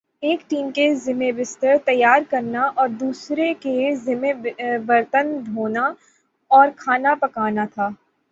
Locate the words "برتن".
4.85-5.27